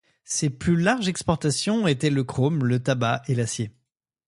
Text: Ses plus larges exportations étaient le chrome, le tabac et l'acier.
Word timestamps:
Ses 0.23 0.49
plus 0.49 0.77
larges 0.81 1.07
exportations 1.09 1.85
étaient 1.85 2.09
le 2.09 2.23
chrome, 2.23 2.65
le 2.65 2.81
tabac 2.81 3.21
et 3.27 3.35
l'acier. 3.35 3.69